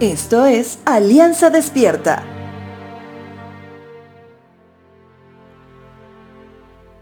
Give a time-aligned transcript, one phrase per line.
[0.00, 2.22] Esto es Alianza Despierta.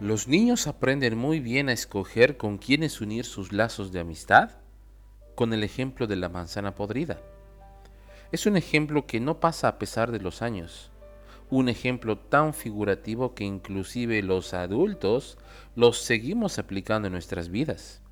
[0.01, 4.51] Los niños aprenden muy bien a escoger con quiénes unir sus lazos de amistad
[5.35, 7.21] con el ejemplo de la manzana podrida.
[8.31, 10.93] Es un ejemplo que no pasa a pesar de los años,
[11.51, 15.37] un ejemplo tan figurativo que inclusive los adultos
[15.75, 18.04] los seguimos aplicando en nuestras vidas.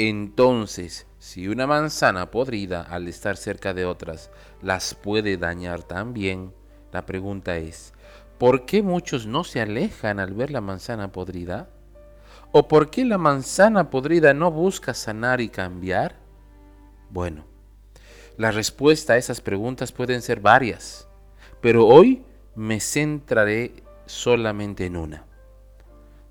[0.00, 4.30] Entonces, si una manzana podrida al estar cerca de otras
[4.62, 6.54] las puede dañar también,
[6.92, 7.94] la pregunta es,
[8.38, 11.68] ¿por qué muchos no se alejan al ver la manzana podrida?
[12.52, 16.14] ¿O por qué la manzana podrida no busca sanar y cambiar?
[17.10, 17.44] Bueno,
[18.36, 21.08] la respuesta a esas preguntas pueden ser varias,
[21.60, 22.22] pero hoy
[22.54, 25.24] me centraré solamente en una.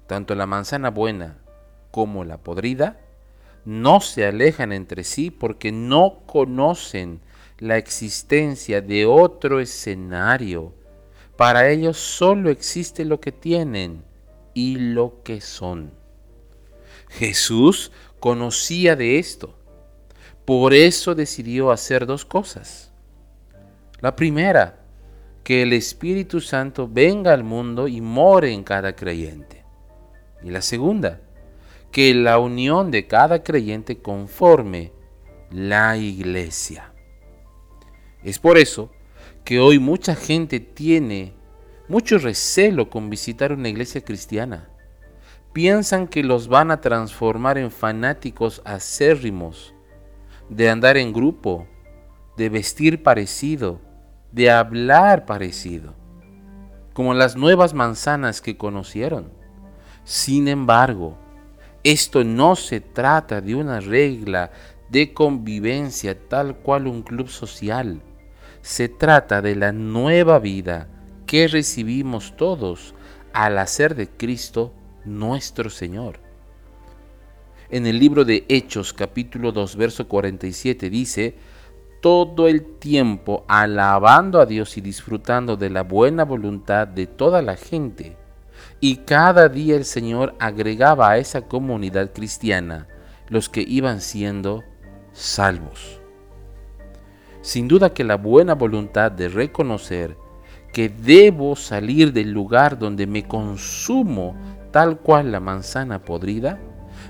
[0.08, 1.40] Tanto la manzana buena
[1.92, 3.02] como la podrida
[3.68, 7.20] no se alejan entre sí porque no conocen
[7.60, 10.72] la existencia de otro escenario.
[11.36, 14.06] Para ellos solo existe lo que tienen
[14.54, 15.92] y lo que son.
[17.10, 19.54] Jesús conocía de esto.
[20.46, 22.94] Por eso decidió hacer dos cosas.
[24.00, 24.80] La primera,
[25.44, 29.66] que el Espíritu Santo venga al mundo y more en cada creyente.
[30.42, 31.20] Y la segunda,
[31.98, 34.92] que la unión de cada creyente conforme
[35.50, 36.94] la iglesia.
[38.22, 38.92] Es por eso
[39.44, 41.34] que hoy mucha gente tiene
[41.88, 44.70] mucho recelo con visitar una iglesia cristiana.
[45.54, 49.74] Piensan que los van a transformar en fanáticos acérrimos,
[50.50, 51.66] de andar en grupo,
[52.38, 53.82] de vestir parecido,
[54.32, 55.96] de hablar parecido,
[56.94, 59.32] como las nuevas manzanas que conocieron.
[60.04, 61.18] Sin embargo,
[61.84, 64.52] esto no se trata de una regla
[64.90, 68.02] de convivencia tal cual un club social.
[68.62, 70.88] Se trata de la nueva vida
[71.26, 72.94] que recibimos todos
[73.34, 74.74] al hacer de Cristo
[75.06, 76.20] nuestro Señor.
[77.70, 81.36] En el libro de Hechos capítulo 2 verso 47 dice,
[82.02, 87.56] todo el tiempo alabando a Dios y disfrutando de la buena voluntad de toda la
[87.56, 88.16] gente
[88.80, 92.88] y cada día el Señor agregaba a esa comunidad cristiana
[93.28, 94.64] los que iban siendo
[95.14, 96.00] salvos.
[97.42, 100.18] Sin duda que la buena voluntad de reconocer
[100.74, 104.36] que debo salir del lugar donde me consumo
[104.72, 106.60] tal cual la manzana podrida,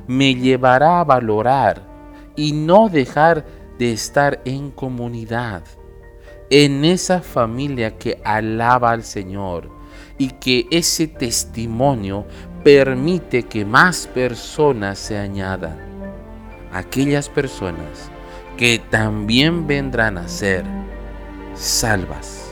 [0.07, 1.81] me llevará a valorar
[2.35, 3.45] y no dejar
[3.77, 5.63] de estar en comunidad,
[6.49, 9.69] en esa familia que alaba al Señor,
[10.17, 12.25] y que ese testimonio
[12.63, 15.77] permite que más personas se añadan.
[16.71, 18.11] Aquellas personas
[18.57, 20.65] que también vendrán a ser
[21.55, 22.46] salvas.